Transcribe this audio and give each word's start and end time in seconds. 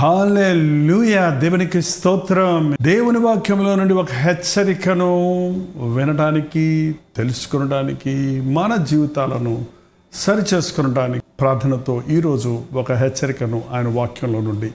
Hallelujah 0.00 1.30
దేవునికి 1.30 1.82
స్తోత్రం. 1.82 2.76
దేవుని 2.82 3.18
వాక్యంలో 3.18 3.74
నుండి 3.74 3.94
ఒక 3.94 4.12
హెచ్చరికను 4.12 5.48
వినడానికి 5.94 6.94
తెలుసుకునడానికి 7.16 8.40
మన 8.40 8.76
జీవితాలను 8.76 9.64
సరిచేసుకునడానికి 10.12 11.24
ప్రార్థనతో 11.40 12.02
ఈరోజు 12.10 12.62
ఒక 12.72 12.92
హెచ్చరికను 12.92 13.62
ఆయన 13.72 13.88
వాక్యంలో 13.88 14.40
నుండి 14.40 14.70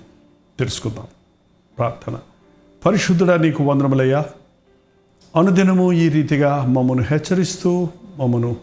తెలుసుకుందాం. 0.59 1.05
ప్రార్థన. 1.77 2.17
పరిశుద్ధుడా 2.85 3.37
నీకు 3.37 3.63
వందనములయ్యా. 3.63 4.25
అనుదినము 5.35 5.93
ఈ 5.93 6.09
రీతిగా 6.09 6.65
మమ్మను 6.65 7.01
హెచ్చరిస్తూ 7.01 7.87
మమ్మను 8.17 8.55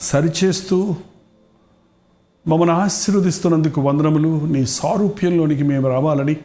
సరిచేస్తూ 0.00 0.96
మమ్మల్ని 2.48 2.74
ఆశీర్వదిస్తున్నందుకు 2.74 3.80
వందనములు. 3.80 4.46
నీ 4.46 4.66
సారూప్యంలోనికి 4.66 5.62
మేము 5.62 5.88
రావాలని. 5.88 6.36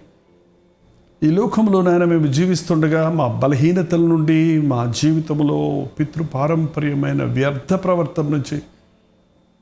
ఈ 1.24 1.28
లోకంలోనైనా 1.28 2.06
మేము 2.06 2.28
జీవిస్తుండగా 2.28 3.10
మా 3.10 3.28
బలహీనతల 3.28 4.00
నుండి 4.00 4.62
మా 4.62 4.86
జీవితంలో 4.86 5.88
పితృపారంపర్యమైన 6.00 7.24
వ్యర్థ 7.24 7.74
ప్రవర్తన 7.74 8.24
నుంచి 8.24 8.62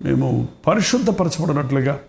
మేము 0.03 0.47
పరిశుద్ధపరచబడినట్లుగా 0.67 1.99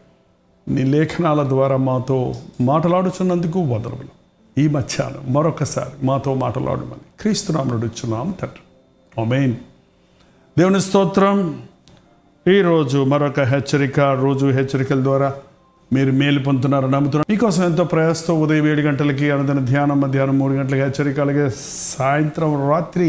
నీ 0.69 0.84
లేఖనాల 0.84 1.48
ద్వారా 1.48 1.77
మాతో 1.77 2.34
మాట్లాడుచున్నందుకు 2.61 3.59
వందనములు. 3.59 4.19
ఈ 4.61 4.69
మధ్యాహ్నం 4.69 5.33
మరొకసారి 5.33 6.06
మాతో 6.06 6.34
మాట్లాడమని 6.34 7.05
క్రీస్తునామనుడు 7.20 7.87
ఇచ్చున్నాం 7.87 8.34
తండ్రి. 8.41 9.27
మెయిన్ 9.27 9.55
దేవుని 10.59 10.81
స్తోత్రం. 10.81 11.62
ఈరోజు 12.51 12.98
మరొక 13.05 13.41
హెచ్చరిక 13.52 14.01
రోజు 14.01 14.47
హెచ్చరికల 14.56 15.01
ద్వారా 15.02 15.29
మీరు 15.91 16.11
మేలు 16.11 16.41
పొందుతున్నారని 16.41 16.93
నమ్ముతున్నారు 16.93 17.27
మీకోసం 17.33 17.62
ఎంతో 17.65 17.84
ప్రయాసతో 17.84 18.33
ఉదయం 18.43 18.66
ఏడు 18.73 18.80
గంటలకి 18.80 19.27
అనుదిన 19.30 19.61
ధ్యానం 19.70 19.98
మధ్యాహ్నం 20.01 20.37
మూడు 20.39 20.53
గంటలకి 20.53 20.83
హెచ్చరిక 20.83 21.20
అలాగే 21.20 21.47
సాయంత్రం 21.98 22.53
రాత్రి 22.70 23.08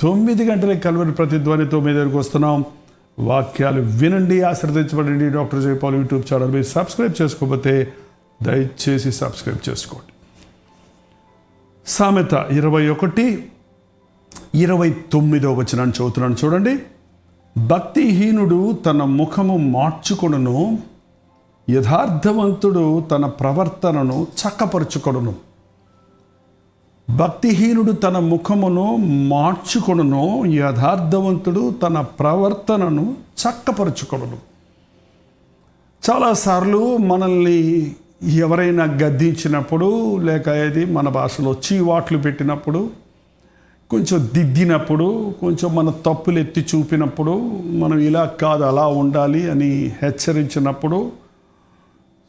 తొమ్మిది 0.00 0.44
గంటలకి 0.50 0.80
కలువరి 0.80 1.12
ప్రతిధ్వనితో 1.12 1.80
మీ 1.80 1.92
దగ్గరికి 1.92 2.16
వస్తున్నాం. 2.16 2.64
వాక్యాలు 3.18 3.82
వినండి 4.00 4.38
ఆశ్రదించబడండి 4.50 5.28
డాక్టర్ 5.38 5.62
జయపాల్ 5.62 5.94
యూట్యూబ్ 5.94 6.24
ఛానల్ 6.32 6.52
మీరు 6.52 6.68
సబ్స్క్రైబ్ 6.76 7.14
చేసుకోకపోతే 7.22 7.74
దయచేసి 8.42 9.12
సబ్స్క్రైబ్ 9.12 9.62
చేసుకోండి. 9.68 10.12
సామెత 11.86 12.46
ఇరవై 12.50 12.88
ఒకటి 12.88 13.26
ఇరవై 14.64 14.90
తొమ్మిదో 15.12 15.52
వచనాన్ని 15.54 15.96
చదువుతున్నాను 15.98 16.38
చూడండి. 16.44 16.74
భక్తిహీనుడు 17.58 18.72
తన 18.72 19.04
ముఖము 19.04 19.56
మార్చుకొనును 19.56 20.78
యథార్థవంతుడు 21.70 23.00
తన 23.00 23.26
ప్రవర్తనను 23.26 24.26
చక్కపరుచుకొనును. 24.40 25.34
భక్తిహీనుడు 27.16 27.92
తన 27.92 28.18
ముఖమును 28.18 28.96
మార్చుకొనును 28.96 30.46
యథార్థవంతుడు 30.46 31.74
తన 31.82 32.00
ప్రవర్తనను 32.00 33.14
చక్కపరుచుకొనును. 33.42 34.36
చాలాసార్లు 36.10 36.96
మనల్ని 36.96 37.94
ఎవరైనా 38.22 38.84
గద్దించినప్పుడు 38.84 40.16
లేక 40.16 40.48
ఏది 40.48 40.84
మన 40.84 41.08
భాషలో 41.08 41.56
చీవాట్లు 41.72 42.18
పెట్టినప్పుడు 42.18 43.01
కొంచెం 43.92 44.30
దిద్దినప్పుడు 44.34 45.34
కొంచెం 45.40 45.74
మన 45.74 45.90
తప్పులు 45.90 46.38
ఎత్తి 46.38 46.60
చూపినప్పుడు 46.60 47.32
మనం 47.62 47.98
ఇలా 47.98 48.24
కాదు 48.24 48.62
అలా 48.62 48.86
ఉండాలి 48.86 49.50
అని 49.50 49.92
హెచ్చరించినప్పుడు 50.02 51.12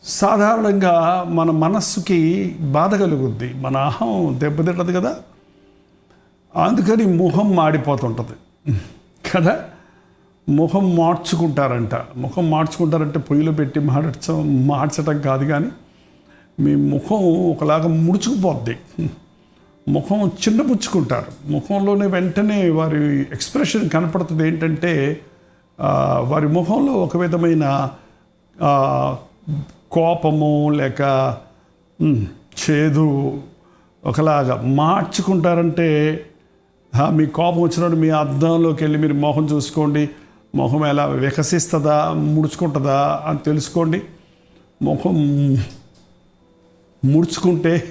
సాధారణంగా 0.03 1.25
మన 1.27 1.51
మనస్సుకి 1.51 2.49
బాధ 2.59 2.95
కలుగుద్ది. 2.95 3.53
మన 3.53 3.77
అహం 3.77 4.35
దెబ్బతింటది 4.39 4.93
కదా. 4.93 5.15
అందుకని 6.55 7.03
ముఖం 7.03 7.55
మాడిపోతుంటుంది. 7.55 8.73
కదా. 9.35 9.59
ముఖం 10.49 10.95
మార్చుకుంటారంట. 10.95 11.95
ముఖం 11.95 12.49
మార్చుకుంటారంటే 12.49 13.19
పొయ్యిలో 13.19 13.51
పెట్టి 13.51 13.79
మార్చ 13.79 14.33
మార్చటం 14.43 15.21
కాదు 15.21 15.45
కానీ 15.45 15.67
మీ 16.59 16.75
ముఖం 16.75 17.49
ఒకలాగా 17.51 17.87
ముడుచుకుపోద్ది. 17.87 19.07
ముఖం 19.87 20.27
చిన్నపుచ్చుకుంటారు 20.27 21.51
ముఖంలోనే 21.51 22.05
వెంటనే 22.05 22.69
వారి 22.69 23.21
ఎక్స్ప్రెషన్ 23.21 23.89
కనపడుతుంది 23.89 24.47
ఏంటంటే 24.47 25.19
వారి 26.21 26.47
ముఖంలో 26.47 26.93
ఒక 26.93 27.17
విధమైన 27.17 27.91
కోపము 29.91 30.69
లేక 30.69 31.01
చేదు 32.61 33.07
ఒకలాగా 34.05 34.61
మార్చుకుంటారంటే 34.61 35.89
మీ 37.11 37.25
కోపం 37.25 37.61
వచ్చినప్పుడు 37.61 37.99
మీ 37.99 38.09
అర్థంలోకి 38.09 38.83
వెళ్ళి 38.83 38.99
మీరు 38.99 39.13
మొహం 39.13 39.45
చూసుకోండి. 39.45 40.09
మొహం 40.55 40.85
ఎలా 40.87 41.05
వికసిస్తుందా 41.05 42.13
ముడుచుకుంటుందా 42.13 43.23
అని 43.27 43.37
తెలుసుకోండి. 43.37 44.01
ముఖం 44.81 45.15
ముడుచుకుంటే 47.05 47.83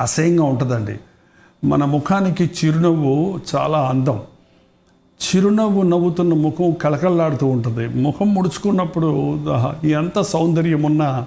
అసహ్యంగా 0.00 0.44
ఉంటుందండి. 0.44 0.98
మన 1.64 1.84
ముఖానికి 1.84 2.44
చిరునవ్వు 2.44 3.40
చాలా 3.54 3.78
అందం. 3.78 4.20
చిరునవ్వు 5.24 5.82
నవ్వుతున్న 5.82 6.34
ముఖం 6.34 6.72
కళకళలాడుతూ 6.72 7.46
ఉంటుంది. 7.46 7.88
ముఖం 7.88 8.34
ముడుచుకున్నప్పుడు 8.34 9.40
ఎంత 9.84 10.20
సౌందర్యం 10.20 10.82
ఉన్నా 10.82 11.26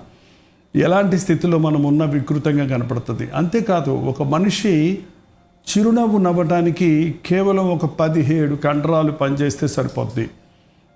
ఎలాంటి 0.76 1.18
స్థితిలో 1.18 1.58
మనం 1.58 1.84
ఉన్న 1.84 2.06
వికృతంగా 2.06 2.68
కనపడుతుంది. 2.68 3.30
అంతేకాదు 3.36 3.92
ఒక 3.92 4.24
మనిషి 4.24 5.00
చిరునవ్వు 5.68 6.18
నవ్వటానికి 6.18 7.16
కేవలం 7.26 7.72
ఒక 7.72 7.86
పదిహేడు 7.86 8.56
కండరాలు 8.56 9.12
పనిచేస్తే 9.12 9.68
సరిపోద్ది. 9.68 10.30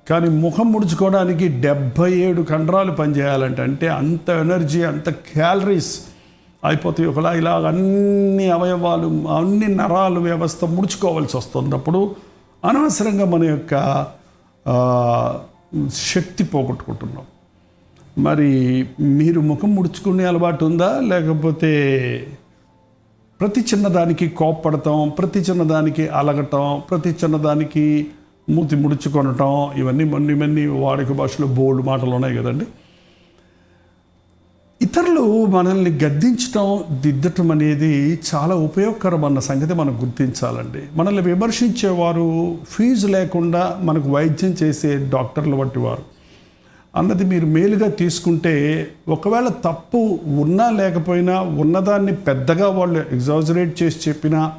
కానీ 0.10 0.30
ముఖం 0.30 0.72
ముడుచుకోవడానికి 0.72 1.48
డెబ్భై 1.48 2.14
ఏడు 2.14 2.42
కండరాలు 2.42 2.92
పనిచేయాలంటే 2.92 3.62
అంటే 3.62 3.88
అంత 3.88 4.30
ఎనర్జీ 4.30 4.84
అంత 4.84 5.10
క్యాలరీస్ 5.10 6.00
అయిపోతాయి. 6.66 7.10
ఒకలా 7.10 7.34
ఇలా 7.34 7.54
అన్ని 7.68 8.48
అవయవాలు 8.50 9.08
అన్ని 9.38 9.68
నరాలు 9.76 10.20
వ్యవస్థ 10.20 10.66
ముడుచుకోవాల్సి 10.66 11.38
వస్తుంది 11.38 11.76
అప్పుడు 11.76 12.16
అనవసరంగా 12.66 13.26
మన 13.26 13.44
యొక్క 13.44 13.74
శక్తి 15.94 16.44
పోగొట్టుకుంటున్నాం. 16.44 17.26
మరి 18.18 18.50
మీరు 19.00 19.40
ముఖం 19.42 19.76
ముడుచుకునే 19.76 20.24
అలవాటు 20.24 20.66
ఉందా? 20.66 21.00
లేకపోతే 21.00 21.72
ప్రతి 23.40 23.62
చిన్నదానికి 23.62 24.28
కోప్పడటం 24.30 25.12
ప్రతి 25.18 25.40
చిన్నదానికి 25.40 26.08
అలగటం 26.08 26.82
ప్రతి 26.90 27.10
చిన్నదానికి 27.10 28.08
మూతి 28.50 28.76
ముడుచుకొనటం 28.76 29.72
ఇవన్నీ 29.76 30.04
మొన్ని 30.04 30.36
మొన్ని 30.36 30.68
వాడుక 30.68 31.12
భాషలో 31.12 31.48
బోల్డ్ 31.48 31.86
మాటలు 31.86 32.10
ఉన్నాయి 32.10 32.38
కదండి. 32.38 32.66
ఇతరులు 34.82 35.46
మనల్ని 35.46 35.90
గద్దించటం 36.04 36.84
దిద్దటం 36.92 37.52
అనేది 37.52 38.20
చాలా 38.36 38.56
ఉపయోగకరం 38.56 39.26
అన్న 39.26 39.40
సంగతి 39.40 39.74
మనం 39.74 40.00
గుర్తించాలండి. 40.02 40.82
మనల్ని 40.96 41.22
విమర్శించేవారు 41.22 42.58
ఫీజు 42.70 43.08
లేకుండా 43.08 43.80
మనకు 43.82 44.10
వైద్యం 44.10 44.56
చేసే 44.64 45.10
డాక్టర్లు 45.14 45.56
వంటి 45.56 45.80
వారు. 45.80 46.04
అన్నది 46.96 47.26
మీరు 47.26 47.46
మేలుగా 47.46 47.90
తీసుకుంటే 47.90 48.88
ఒకవేళ 49.10 49.48
తప్పు 49.48 50.20
ఉన్నా 50.28 50.70
లేకపోయినా 50.70 51.42
ఉన్నదాన్ని 51.42 52.16
పెద్దగా 52.16 52.70
వాళ్ళు 52.70 53.00
ఎగ్జాజరేట్ 53.00 53.84
చేసి 53.84 54.10
చెప్పినా 54.10 54.54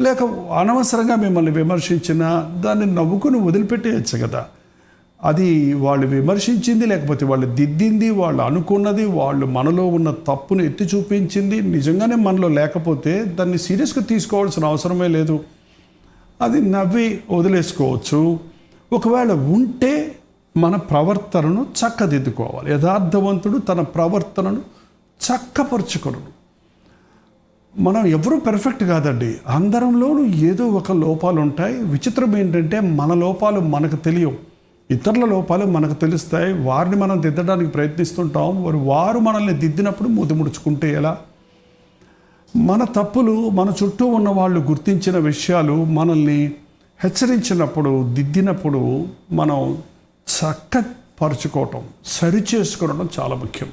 లేక 0.00 0.22
అనవసరంగా 0.60 1.14
మిమ్మల్ని 1.14 1.50
విమర్శించినా 1.50 2.52
దాన్ని 2.64 2.86
నవ్వుకుని 2.94 3.40
వదిలిపెట్టేయచ్చు 3.40 4.26
కదా. 4.26 4.44
అది 5.24 5.74
వాళ్ళు 5.74 6.06
విమర్శించింది 6.06 6.86
లేకపోతే 6.86 7.24
వాళ్ళు 7.24 7.54
దిద్దింది 7.54 8.10
వాళ్ళు 8.10 8.42
అనుకున్నది 8.42 9.04
వాళ్ళు 9.04 9.46
మనలో 9.46 9.86
ఉన్న 9.86 10.10
తప్పును 10.10 10.62
ఎత్తి 10.62 10.84
చూపించింది 10.84 11.60
నిజంగానే 11.60 12.14
మనలో 12.14 12.48
లేకపోతే 12.48 13.24
దాన్ని 13.24 13.58
సీరియస్గా 13.58 14.04
తీసుకోవాల్సిన 14.04 14.64
అవసరమే 14.64 15.08
లేదు. 15.08 15.40
అది 16.42 16.60
నవ్వి 16.60 17.20
వదిలేసుకోవచ్చు. 17.30 18.38
ఒకవేళ 18.92 19.32
ఉంటే 19.32 20.16
మన 20.56 20.76
ప్రవర్తనను 20.76 21.66
చక్కదిద్దుకోవాలి. 21.80 22.72
యథార్థవంతుడు 22.72 23.58
తన 23.58 23.80
ప్రవర్తనను 23.80 24.58
చక్కపరుచుకొను 25.22 26.20
మనం 27.78 28.06
ఎవరూ 28.06 28.40
పెర్ఫెక్ట్ 28.40 28.84
కాదండి. 28.84 29.36
అందరంలోనూ 29.48 30.26
ఏదో 30.26 30.66
ఒక 30.66 30.92
లోపాలు 30.92 31.40
ఉంటాయి 31.40 31.76
విచిత్రం 31.76 32.36
ఏంటంటే 32.36 32.80
మన 32.80 33.14
లోపాలు 33.14 33.60
మనకు 33.60 33.96
తెలియవు. 33.96 34.51
ఇతరుల 34.90 35.24
లోపాలు 35.24 35.66
మనకు 35.66 35.92
తెలుస్తాయి. 35.92 36.52
వారిని 36.52 36.96
మనం 36.96 37.22
దిద్దడానికి 37.22 37.70
ప్రయత్నిస్తుంటాం. 37.70 38.64
వారు 38.64 38.76
వారు 38.76 39.18
మనల్ని 39.18 39.54
దిద్దినప్పుడు 39.54 40.08
మూతి 40.08 40.34
ముడుచుకుంటే 40.34 40.92
ఎలా? 40.94 41.18
మన 42.56 42.84
తప్పులు 42.84 43.48
మన 43.48 43.72
చుట్టూ 43.82 44.06
ఉన్న 44.06 44.28
వాళ్ళు 44.28 44.60
గుర్తించిన 44.60 45.18
విషయాలు 45.18 45.84
మనల్ని 45.84 46.52
హెచ్చరించినప్పుడు 47.04 48.14
దిద్దినప్పుడు 48.14 49.08
మనం 49.32 49.82
చక్కపరుచుకోవటం 50.26 51.82
సరి 52.06 52.44
చేసుకోవడం 52.54 53.08
చాలా 53.20 53.34
ముఖ్యం. 53.34 53.68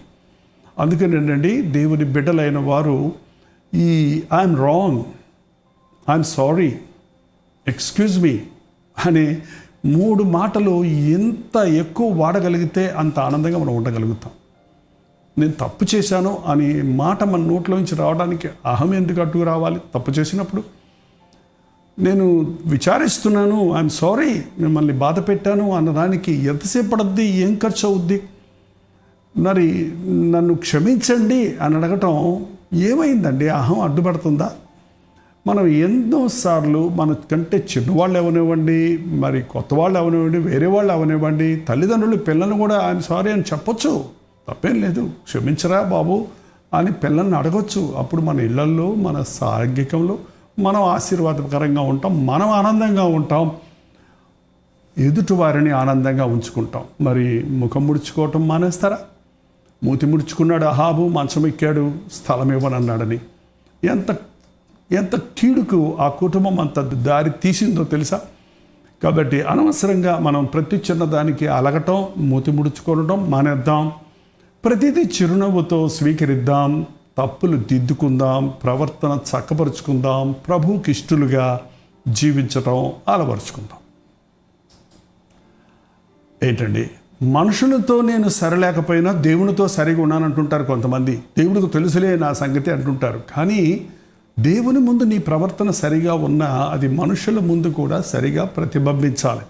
అందుకని 0.79 1.15
ఏంటండి 1.15 1.61
దేవుని 1.61 2.03
బిడ్డలైన 2.03 2.57
వారు 2.57 3.11
ఈ 3.73 4.21
I'm 4.33 4.57
wrong 4.57 5.03
I'm 6.09 6.23
sorry 6.23 6.79
excuse 7.67 8.19
me 8.19 8.39
అనే 9.05 9.41
మూడు 9.85 10.23
మాటలు 10.23 10.83
ఎంత 10.83 11.57
ఎక్కువ 11.57 12.21
వాడగలిగితే 12.21 12.89
అంత 12.89 13.19
ఆనందంగా 13.19 13.57
మనం 13.57 13.75
ఉండగలుగుతాం. 13.75 14.31
నేను 15.37 15.51
తప్పు 15.51 15.95
చేశాను 15.95 16.37
అని 16.47 16.81
మాట 16.81 17.23
మన 17.23 17.39
నోట్లోంచి 17.39 17.95
రావడానికి 17.95 18.49
అహం 18.65 18.93
ఎందుకు 18.93 19.21
అడ్డు 19.21 19.43
రావాలి? 19.43 19.79
తప్పు 19.95 20.11
చేసినప్పుడు. 20.11 20.63
నేను 21.99 22.55
విచారిస్తున్నాను 22.65 23.73
ఐఎమ్ 23.75 23.89
సారీ 23.89 24.43
మిమ్మల్ని 24.59 24.93
బాధ 24.93 25.19
పెట్టాను 25.19 25.71
అన్నదానికి 25.71 26.31
ఎంతసేపు 26.31 26.87
పడద్ది? 26.87 27.25
ఏం 27.25 27.55
ఖర్చు 27.55 27.89
అవుద్ది? 27.89 28.23
మరి 29.37 29.91
నన్ను 30.07 30.53
క్షమించండి 30.53 31.55
అని 31.61 31.75
అడగటం 31.75 32.45
ఏమైందండి? 32.73 33.49
అహం 33.49 33.79
అడ్డుపడుతుందా? 33.79 34.51
మనం 35.49 35.67
ఎన్నోసార్లు 35.67 36.89
మన 36.89 37.15
కంటే 37.31 37.67
చిన్నవాళ్ళు 37.77 38.19
అవనివ్వండి 38.19 38.97
మరి 38.97 39.41
కొత్త 39.41 39.73
వాళ్ళు 39.73 39.99
అవనివ్వండి 39.99 40.37
వేరే 40.37 40.67
వాళ్ళు 40.67 40.93
అవనివ్వండి 40.93 41.55
తల్లిదండ్రులు 41.55 42.15
పిల్లల్ని 42.15 42.57
కూడా 42.57 42.85
ఐఎమ్ 42.85 43.01
సారీ 43.01 43.31
అని 43.31 43.41
చెప్పొచ్చు. 43.41 44.05
తప్పేం 44.49 44.81
లేదు. 44.81 45.09
క్షమించరా 45.23 45.81
బాబు 45.81 46.25
అని 46.73 46.91
పిల్లల్ని 46.91 47.35
అడగొచ్చు. 47.35 47.93
అప్పుడు 47.97 48.21
మన 48.21 48.39
ఇళ్ళల్లో 48.39 48.95
మన 48.95 49.21
సాంఘికంలో 49.21 50.17
మనం 50.59 50.83
ఆశీర్వాదకరంగా 50.83 51.81
ఉంటాం 51.81 52.25
మనం 52.25 52.49
ఆనందంగా 52.49 53.03
ఉంటాం. 53.03 53.51
ఎదుటి 54.97 55.33
వారిని 55.33 55.69
ఆనందంగా 55.69 56.25
ఉంచుకుంటాం. 56.25 56.83
మరి 57.01 57.43
ముఖం 57.43 57.87
ముడుచుకోవటం 57.87 58.47
మానేస్తారా? 58.47 58.97
మూతి 59.83 60.05
ముడుచుకున్నాడు 60.05 60.65
అహాబు 60.65 61.07
మంచం 61.07 61.47
ఎక్కాడు 61.47 61.91
స్థలం 62.13 62.53
ఇవ్వనన్నాడని. 62.53 63.19
ఎంత 63.83 64.15
ఎంత 64.91 65.15
కీడుకు 65.15 65.97
ఆ 65.99 66.07
కుటుంబం 66.07 66.59
అంత 66.59 66.79
దారి 66.79 67.29
తీసిందో 67.29 67.83
తెలుసా? 67.83 68.21
కాబట్టి 69.03 69.41
అనవసరంగా 69.41 70.19
మనం 70.19 70.45
ప్రతి 70.45 70.75
చిన్నదానికి 70.75 71.47
అలగటం 71.47 72.07
మూతి 72.17 72.51
ముడుచుకోవడం 72.51 73.31
మానేద్దాం. 73.31 73.91
ప్రతిదీ 74.65 75.01
చిరునవ్వుతో 75.01 75.89
స్వీకరిద్దాం. 75.89 76.85
తప్పులు 77.17 77.57
దిద్దుకుందాం. 77.57 78.53
ప్రవర్తన 78.63 79.19
చక్కపరుచుకుందాం. 79.29 80.35
ప్రభువుకి 80.47 80.91
ఇష్టలుగా 80.91 81.61
జీవించటం 82.07 82.91
అలవరుచుకుందాం. 83.07 83.79
ఏంటండి? 86.49 86.89
మనుషులతో 87.25 88.01
నేను 88.01 88.29
సరలేకపోయినా 88.29 89.11
దేవునితో 89.11 89.67
సరిగా 89.67 90.01
ఉన్నానంటుంటారు 90.01 90.63
కొంతమంది. 90.63 91.23
దేవుడికి 91.37 91.67
తెలుసులే 91.67 92.15
నా 92.15 92.33
సంగతి 92.33 92.71
అంటుంటారు. 92.71 93.23
కానీ 93.37 93.87
దేవుని 94.39 94.79
ముందు 94.79 95.03
నీ 95.03 95.17
ప్రవర్తన 95.17 95.71
సరిగా 95.71 96.13
ఉన్నా 96.13 96.45
అది 96.45 96.87
మనుషుల 96.87 97.39
ముందు 97.39 97.67
కూడా 97.67 98.01
సరిగా 98.01 98.45
ప్రతిబింబించాలి. 98.45 99.41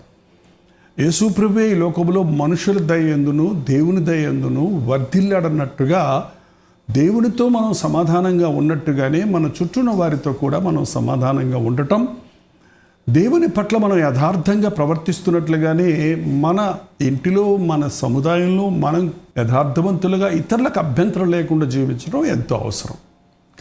యేసుప్రభే 1.04 1.72
ఈ 1.72 1.74
లోకములో 1.74 2.24
మనుషుల 2.24 2.78
దయందును 2.78 3.66
దేవుని 3.70 4.06
దయందును 4.06 4.86
వర్ధిల్లాడన్నట్టుగా 4.88 6.32
దేవునితో 6.92 7.48
మనం 7.50 7.74
సమాధానంగా 7.74 8.48
ఉన్నట్టుగానే 8.48 9.24
మన 9.24 9.46
చుట్టూన 9.46 9.90
వారితో 9.90 10.34
కూడా 10.34 10.60
మనం 10.60 10.86
సమాధానంగా 10.86 11.58
ఉండటం 11.58 12.08
దేవుని 13.10 13.48
పట్ల 13.48 13.78
మనం 13.78 14.00
యథార్థంగా 14.00 14.70
ప్రవర్తిస్తున్నట్లుగానే 14.70 16.16
మన 16.16 16.76
ఇంటిలో 17.02 17.58
మన 17.58 17.88
సముదాయంలో 17.88 18.70
మనం 18.70 19.14
యథార్థవంతులుగా 19.40 20.30
ఇతరులకు 20.30 20.80
అభ్యంతరం 20.80 21.32
లేకుండా 21.32 21.66
జీవించడం 21.66 22.26
ఎంతో 22.26 22.56
అవసరం. 22.56 22.96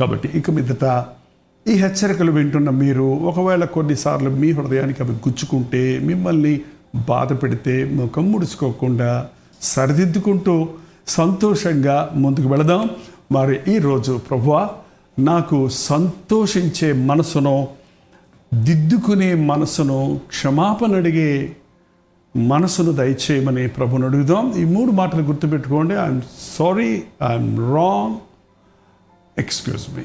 కాబట్టి 0.01 0.29
ఇక 0.35 0.51
మీదట 0.51 0.85
ఈ 1.69 1.73
హెచ్చరికలు 1.73 2.33
వింటున్న 2.33 2.71
మీరు 2.71 3.03
ఒకవేళ 3.03 3.65
కొన్నిసార్లు 3.65 4.31
మీ 4.31 4.53
హృదయానికి 4.53 5.03
అవి 5.03 5.13
గుచ్చుకుంటే 5.13 5.99
మిమ్మల్ని 5.99 6.61
బాధ 7.09 7.43
పెడితే 7.43 7.85
ముఖం 7.85 8.33
ముడుచుకోకుండా 8.33 9.29
సరిదిద్దుకుంటూ 9.63 10.69
సంతోషంగా 11.09 12.11
ముందుకు 12.15 12.49
వెళదాం. 12.49 12.91
మరి 13.33 13.61
ఈరోజు 13.69 14.21
ప్రభువా 14.31 14.71
నాకు 15.19 15.69
సంతోషించే 15.69 16.93
మనసును 16.93 17.69
దిద్దుకునే 18.55 19.35
మనసును 19.35 20.21
క్షమాపణ 20.29 20.97
అడిగే 20.97 21.57
మనసును 22.37 22.93
దయచేయమని 22.93 23.69
ప్రభుని 23.69 24.05
అడుగుదాం. 24.05 24.55
ఈ 24.57 24.65
మూడు 24.65 24.91
మాటలు 24.91 25.23
గుర్తుపెట్టుకోండి. 25.23 25.95
I'm 25.95 26.23
sorry 26.59 27.03
I'm 27.31 27.75
wrong 27.75 28.17
excuse 29.39 29.87
me 29.97 30.03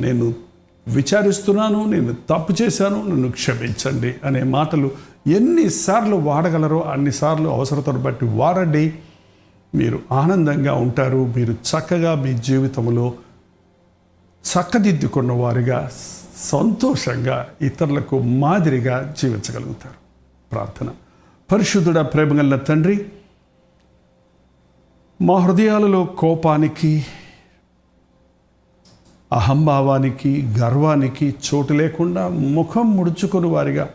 నేను 0.00 0.49
విచారిస్తున్నాను 0.90 1.84
నేను 1.84 2.12
తప్పు 2.30 2.62
చేశాను 2.62 3.06
నన్ను 3.06 3.30
క్షమించండి 3.30 4.14
అనే 4.24 4.42
మాటలు 4.42 4.90
ఎన్నిసార్లు 5.26 6.16
వాడగలరో 6.16 6.80
అన్నిసార్లు 6.80 7.48
అవసరతను 7.48 7.98
బట్టి 7.98 8.26
వాడండి 8.26 8.94
మీరు 9.74 10.00
ఆనందంగా 10.12 10.74
ఉంటారు 10.74 11.32
మీరు 11.36 11.52
చక్కగా 11.52 12.14
మీ 12.14 12.32
జీవితంలో 12.32 13.12
చక్కదిద్దుకున్న 14.44 15.32
వారిగా 15.32 15.90
సంతోషంగా 16.36 17.46
ఇతరులకు 17.62 18.18
మాదిరిగా 18.18 19.14
జీవించగలుగుతారు. 19.22 19.94
ప్రార్థన. 20.52 20.88
పరిశుద్ధుడ 21.52 21.98
ప్రేమగల 21.98 22.56
తండ్రి 22.56 23.06
మా 25.22 25.38
హృదయాలలో 25.38 26.04
కోపానికి 26.04 27.04
అహంభావానికి 29.32 30.30
గర్వానికి 30.58 31.34
చోటు 31.44 31.72
లేకుండా 31.72 32.28
ముఖం 32.28 32.96
ముడుచుకొని 32.96 33.46
వారిగా 33.46 33.86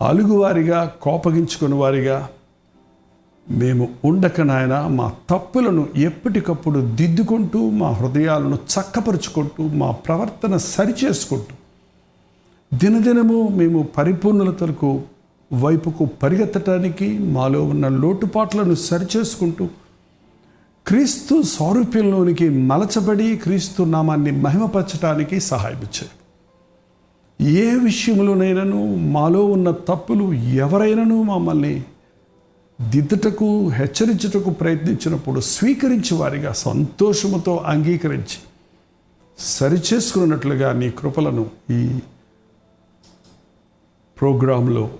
అలుగువారిగా 0.00 0.78
కోపగించుకుని 1.02 1.74
వారిగా 1.74 2.16
మేము 3.46 3.88
ఉండక 4.04 4.40
నాయన 4.40 4.74
మా 4.88 5.12
తప్పులను 5.30 5.88
ఎప్పటికప్పుడు 5.96 6.80
దిద్దుకుంటూ 6.94 7.70
మా 7.70 7.88
హృదయాలను 7.90 8.58
చక్కపరుచుకుంటూ 8.72 9.62
మా 9.74 9.90
ప్రవర్తన 9.90 10.56
సరిచేసుకుంటూ 10.56 11.54
దినదినము 12.72 13.48
మేము 13.48 13.82
పరిపూర్ణతలకు 13.96 14.90
వైపుకు 15.50 16.04
పరిగెత్తటానికి 16.22 17.18
మాలో 17.18 17.62
ఉన్న 17.64 17.88
లోటుపాట్లను 17.88 18.74
సరిచేసుకుంటూ 18.74 19.64
క్రీస్తు 20.86 21.42
సారూప్యంలోనికి 21.42 22.48
మలచబడి 22.48 23.36
క్రీస్తు 23.36 23.82
నామాన్ని 23.82 24.30
మహిమపరచడానికి 24.30 25.40
సహాయం 25.40 25.82
ఏ 27.46 27.70
విషయంలోనైనాను 27.84 28.96
మాలో 28.96 29.44
ఉన్న 29.44 29.70
తప్పులు 29.70 30.32
ఎవరైనాను 30.34 31.22
మమ్మల్ని 31.22 31.84
దిద్దుటకు 32.90 33.68
హెచ్చరించుటకు 33.68 34.50
ప్రయత్నించినప్పుడు 34.50 35.40
స్వీకరించి 35.40 36.16
వారిగా 36.16 36.52
సంతోషముతో 36.52 37.56
అంగీకరించి 37.56 38.38
సరిచేసుకున్నట్లుగా 39.38 40.72
నీ 40.72 40.90
కృపలను 40.90 41.50
ఈ 41.70 41.98
ప్రోగ్రాంలో 44.20 44.90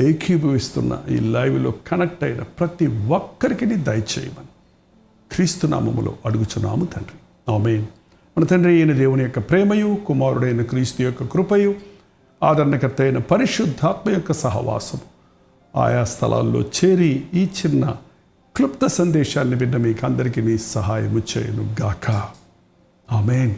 ఏకీభవిస్తున్న 0.00 1.02
ఈ 1.10 1.18
లైవ్లో 1.18 1.72
కనెక్ట్ 1.86 2.24
అయిన 2.24 2.42
ప్రతి 2.42 2.86
ఒక్కరికి 2.86 3.66
దయచేయమని. 3.66 4.47
క్రీస్తు 5.32 5.66
నామములో 5.66 6.16
అడుగుచున్నాము 6.26 6.84
తండ్రి. 6.84 7.52
ఆమె 7.52 7.78
మన 8.38 8.44
తండ్రి 8.44 8.72
అయిన 8.72 8.92
దేవుని 8.92 9.22
యొక్క 9.22 9.38
ప్రేమయు 9.38 9.98
కుమారుడైన 10.06 10.62
క్రీస్తు 10.62 11.02
యొక్క 11.02 11.22
కృపయు 11.22 11.74
ఆదరణకర్త 12.42 13.02
అయిన 13.02 13.18
పరిశుద్ధాత్మ 13.18 14.10
యొక్క 14.10 14.32
సహవాసము 14.32 15.00
ఆయా 15.80 16.04
స్థలాల్లో 16.04 16.60
చేరి 16.60 17.26
ఈ 17.34 17.44
చిన్న 17.44 17.96
క్లుప్త 18.56 18.86
సందేశాన్ని 18.86 19.56
విన్న 19.56 19.76
మీకు 19.76 20.06
అందరికీ 20.06 20.40
నీ 20.40 20.58
సహాయము 20.58 21.18
చేయను 21.18 21.74
గాక 21.82 22.10
ఆమెన్. 23.12 23.56